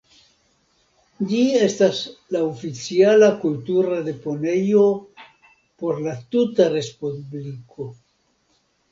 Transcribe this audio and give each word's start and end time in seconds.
Ĝi 1.31 1.41
estas 1.65 1.97
la 2.35 2.39
oficiala 2.45 3.27
kultura 3.43 3.99
deponejo 4.07 4.85
por 5.83 6.01
la 6.07 6.15
tuta 6.37 6.67
respubliko. 6.77 7.87